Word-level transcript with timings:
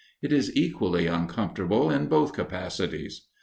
It 0.19 0.33
is 0.33 0.51
equally 0.55 1.05
uncomfortable 1.05 1.91
in 1.91 2.07
both 2.07 2.33
capacities. 2.33 3.27